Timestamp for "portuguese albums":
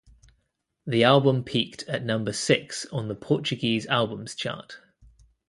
3.13-4.33